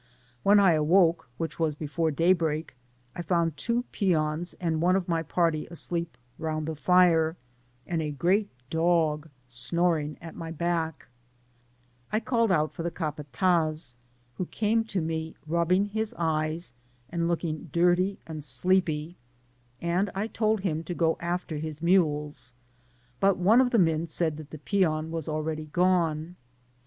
[0.41, 2.75] When I awoke, which was ddbre daybreak,
[3.15, 7.37] I found two peons and one of my party asleep round the fire,
[7.85, 11.07] and a great dog snoring at my back*
[12.11, 13.93] I called out for the capatdz,
[14.37, 16.73] who came to me rubUng his eyes,
[17.11, 19.17] and looking dirty and deepy,
[19.79, 22.53] and I told him to go after his mules;
[23.19, 26.37] but one of the mm said that the peon was already gone.